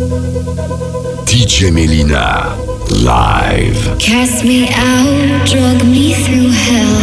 DJ 0.00 1.70
Melyna, 1.70 2.56
live. 3.04 3.98
Cast 3.98 4.44
me 4.44 4.66
out, 4.72 5.46
drug 5.46 5.84
me 5.84 6.14
through 6.14 6.48
hell. 6.48 7.00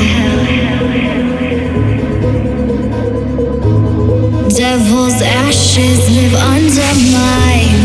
Devil's 4.49 5.21
ashes 5.21 6.09
live 6.09 6.33
under 6.33 6.91
my 7.13 7.76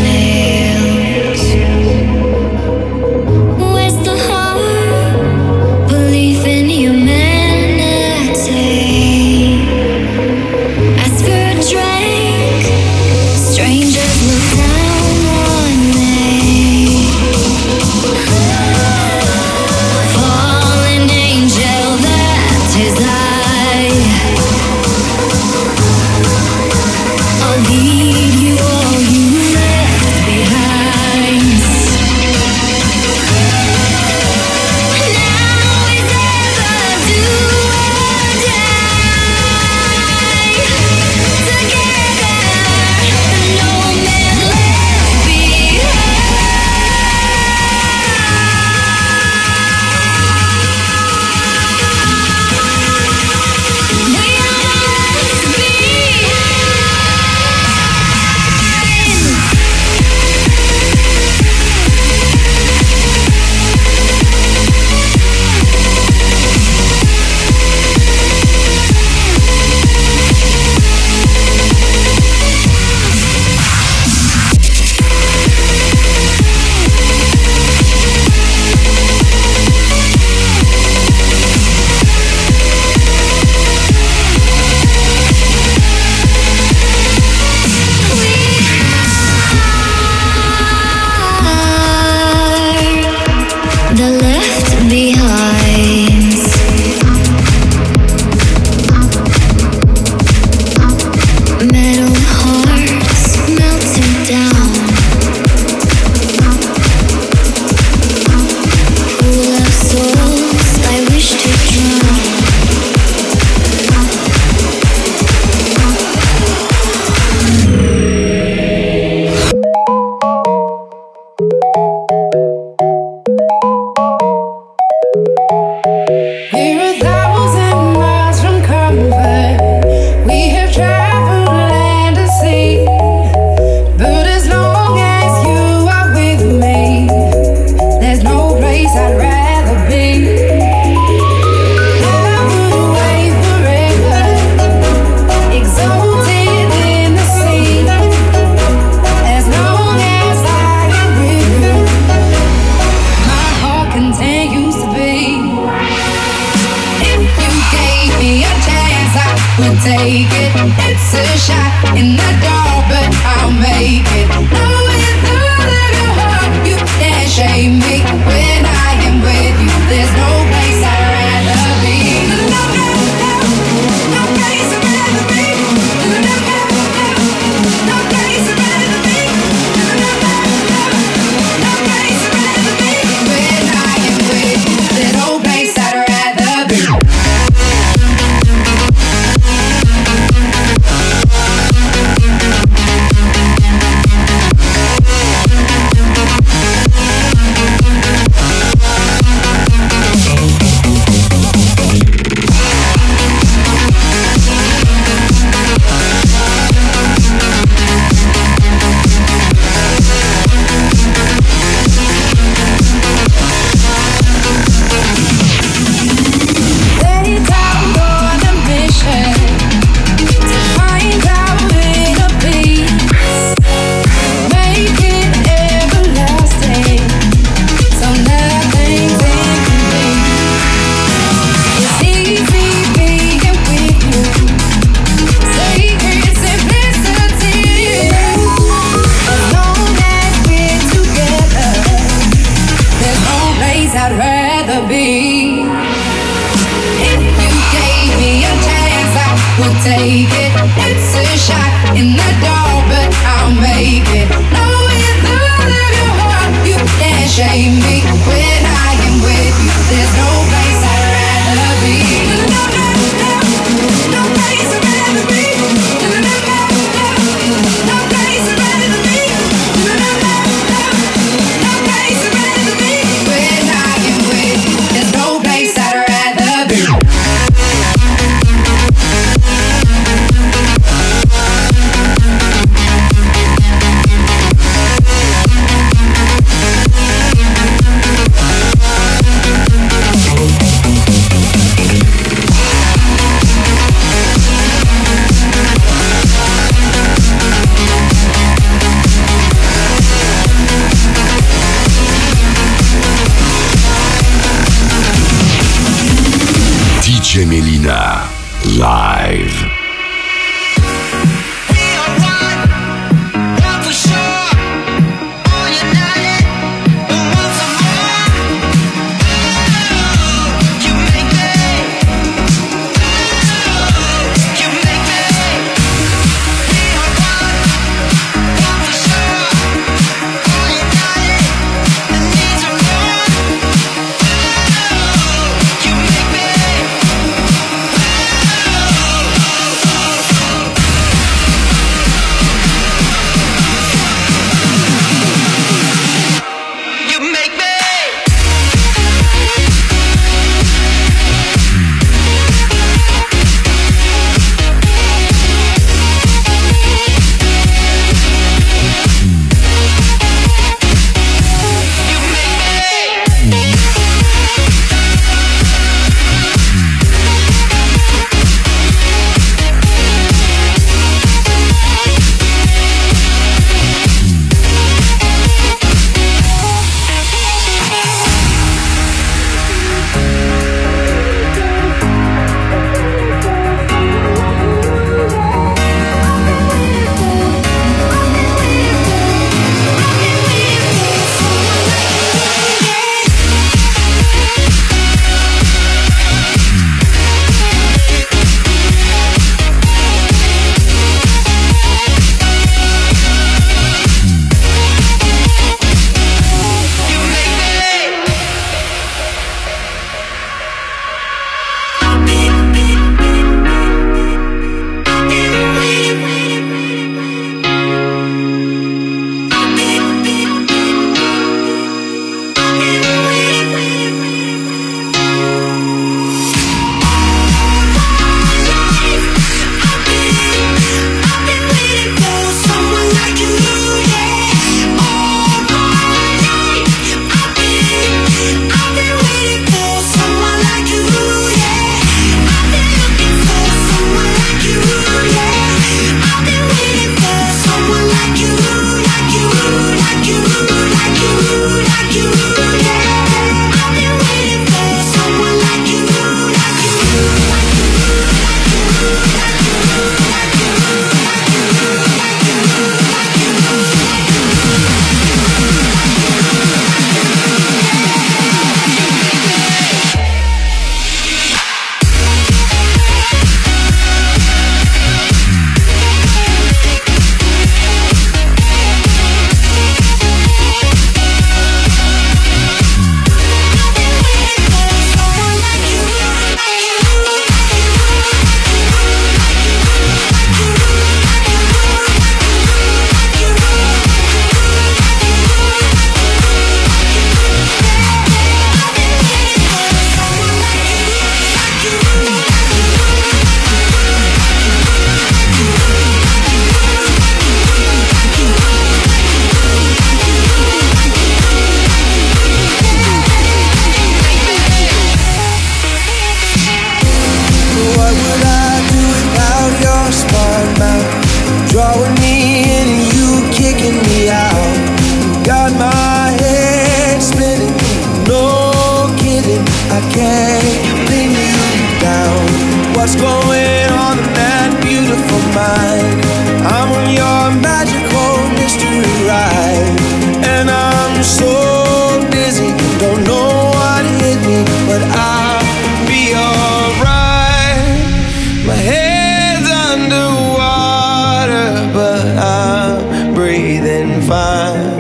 even 554.33 554.92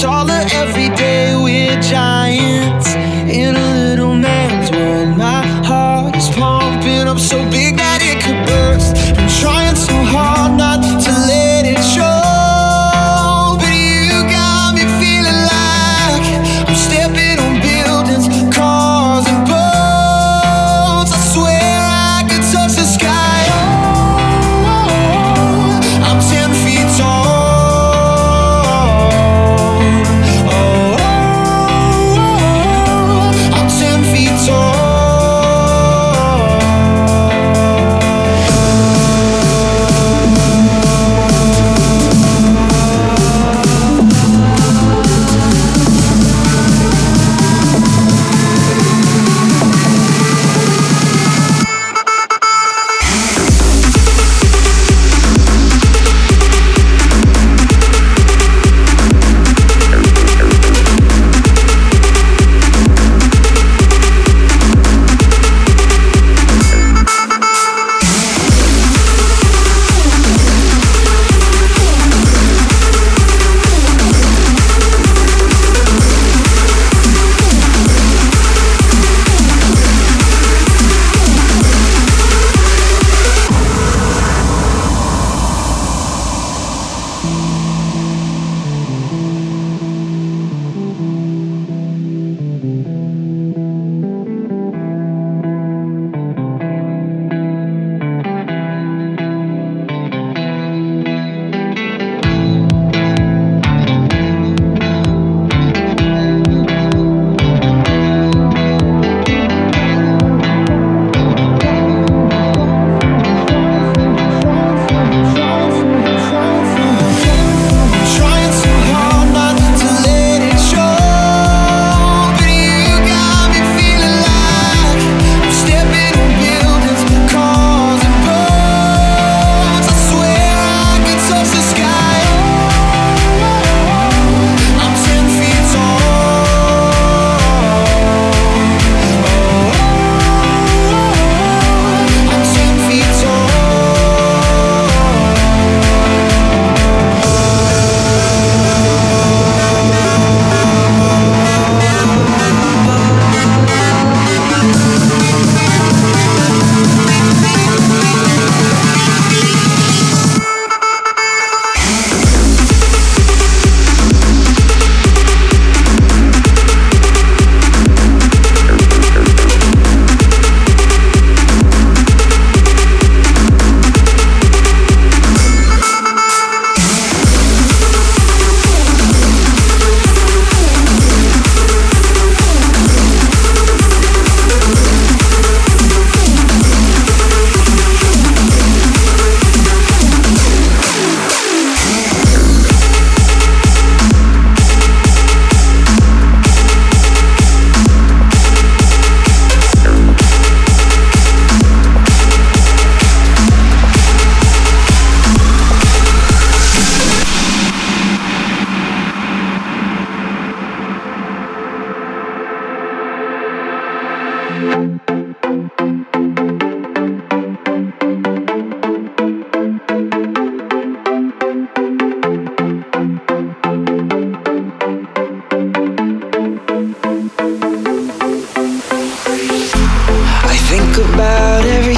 taller 0.00 0.42
every 0.52 0.88
day. 0.96 1.34
We're 1.36 1.80
giants 1.80 2.94
in 2.94 3.63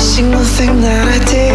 DJ 0.07 1.45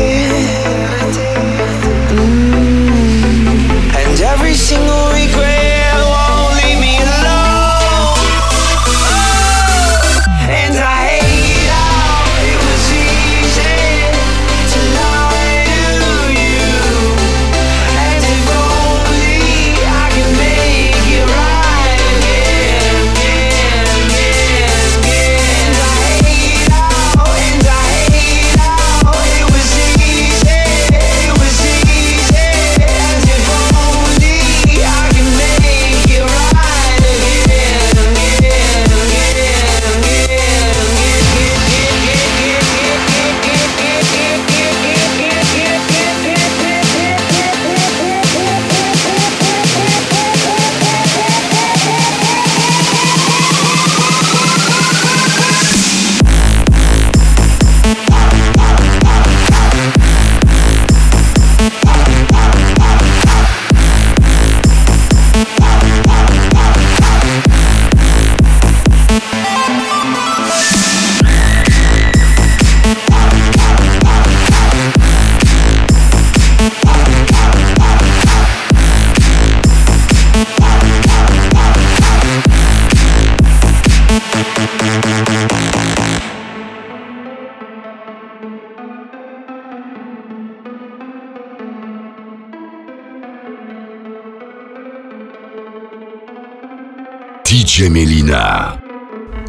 Melyna. 97.89 98.79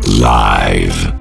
Live. 0.07 1.12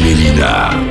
femenina. 0.00 0.89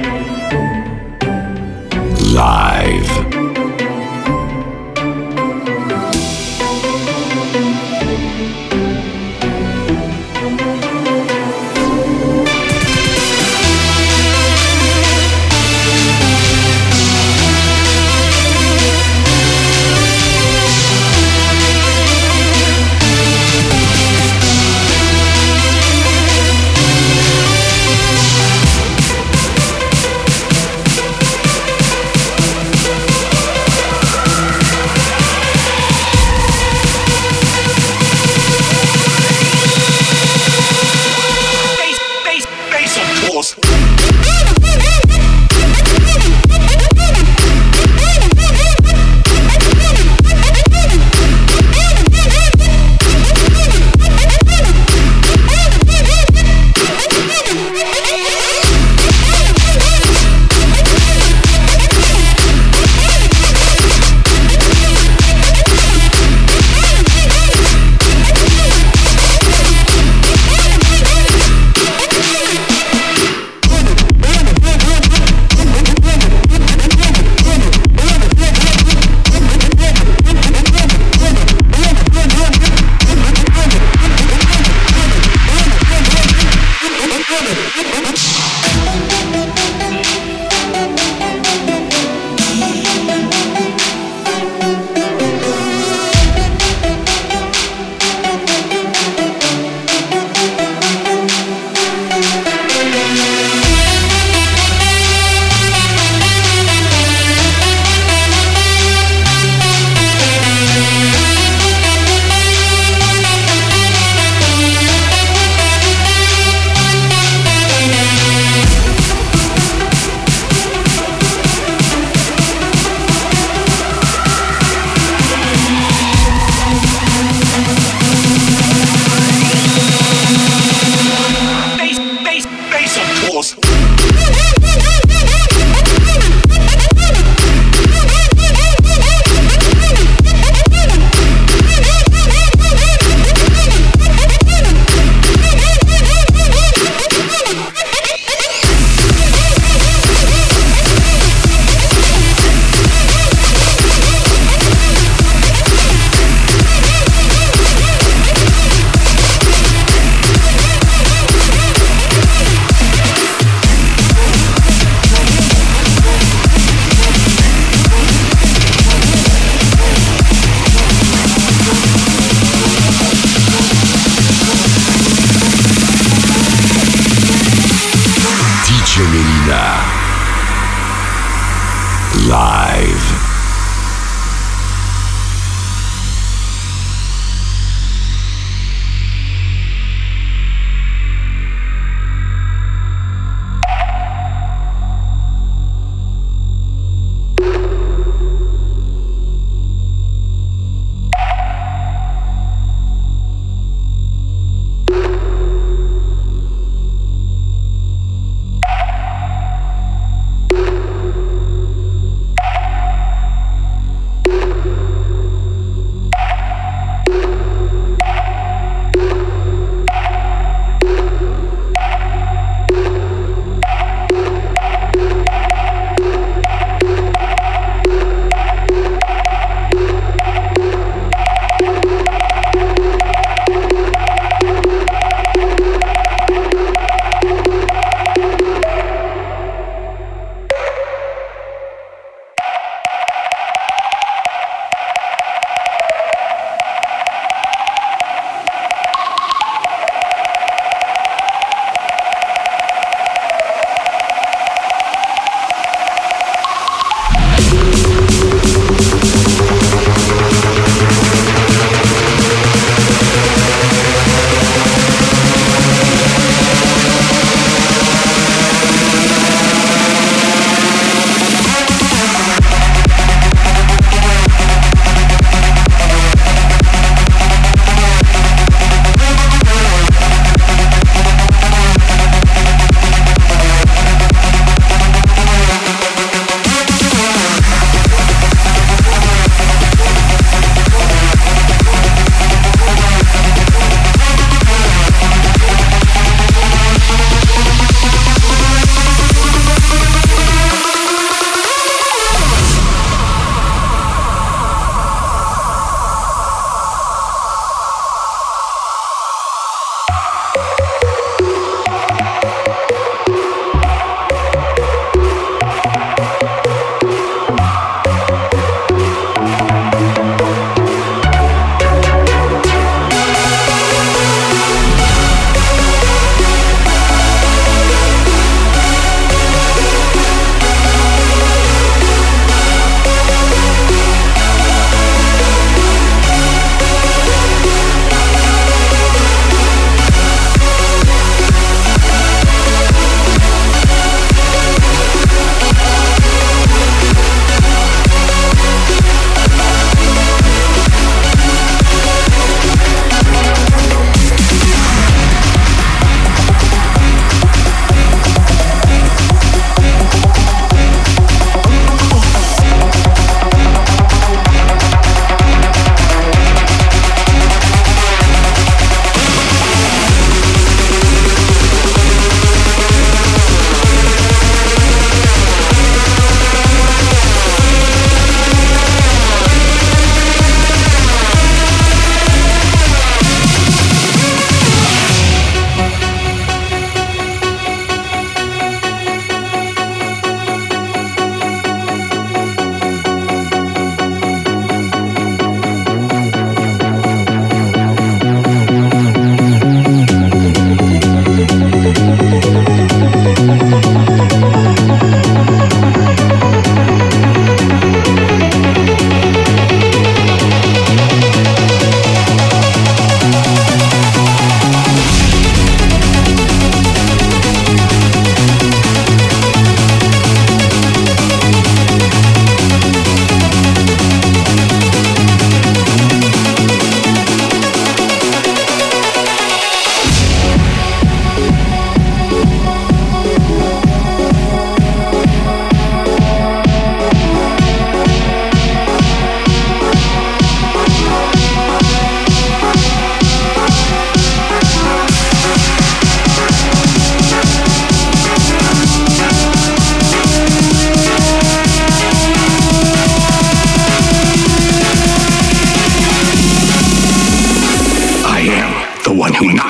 Not. 459.22 459.49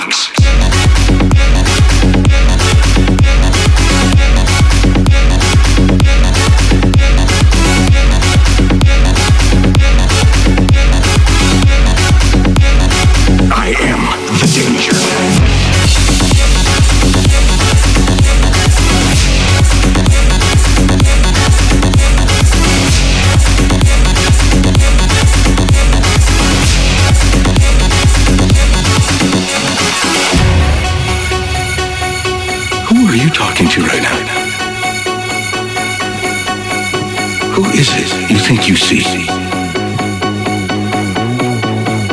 you 38.69 38.75
see. 38.77 39.01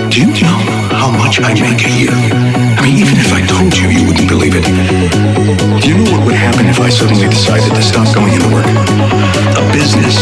Do 0.08 0.16
you 0.24 0.32
know 0.40 0.60
how 0.96 1.12
much 1.12 1.36
I 1.44 1.52
make 1.52 1.84
a 1.84 1.92
year? 1.92 2.16
I 2.16 2.80
mean, 2.80 2.96
even 2.96 3.20
if 3.20 3.28
I 3.28 3.44
told 3.44 3.76
you, 3.76 3.92
you 3.92 4.08
wouldn't 4.08 4.24
believe 4.24 4.56
it. 4.56 4.64
Do 4.64 5.84
you 5.84 6.00
know 6.00 6.08
what 6.16 6.24
would 6.24 6.38
happen 6.38 6.64
if 6.64 6.80
I 6.80 6.88
suddenly 6.88 7.28
decided 7.28 7.76
to 7.76 7.82
stop 7.84 8.08
going 8.16 8.32
into 8.32 8.48
work? 8.48 8.64
A 8.64 9.64
business 9.68 10.16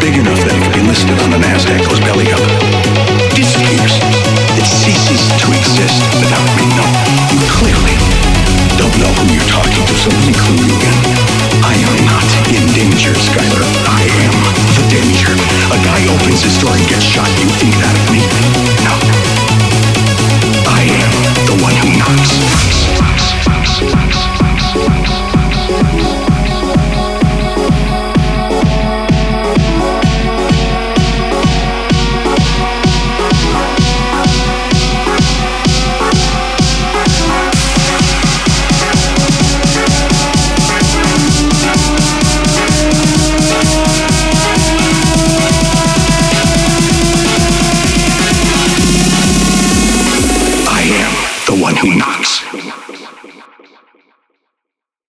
big 0.00 0.16
enough 0.16 0.40
that 0.48 0.56
it 0.56 0.60
could 0.64 0.72
be 0.72 0.84
listed 0.88 1.20
on 1.20 1.36
the 1.36 1.40
NASDAQ 1.44 1.84
goes 1.84 2.00
belly 2.00 2.32
up. 2.32 2.40
Disappears. 3.36 4.00
It 4.56 4.64
ceases 4.64 5.20
to 5.36 5.52
exist 5.52 6.00
without 6.16 6.48
me. 6.56 6.64
No, 6.80 6.86
you 7.28 7.44
clearly 7.60 7.92
don't 8.80 8.96
know 8.96 9.12
who 9.20 9.36
you're 9.36 9.52
talking 9.52 9.84
to, 9.84 9.94
so 10.00 10.08
let 10.08 10.24
me 10.24 10.32
clue 10.32 10.64
you 10.64 10.76
in. 10.80 10.96
I 11.60 11.76
am 11.76 11.94
not 12.08 12.24
in 12.48 12.64
danger, 12.72 13.12
Skyler. 13.12 13.68
I 13.84 14.00
am 14.24 14.63
danger. 14.94 15.34
A 15.74 15.78
guy 15.82 16.06
opens 16.14 16.42
his 16.42 16.56
door 16.58 16.70
and 16.70 16.86
gets 16.88 17.02
shot. 17.02 17.26
You 17.42 17.50
think 17.58 17.74
that 17.82 17.94
of 17.98 18.06
me? 18.14 18.22
No. 18.86 18.94
I 20.70 20.82
am 20.86 21.12
the 21.50 21.56
one 21.62 21.74
who 21.82 21.90
knocks. 21.98 22.34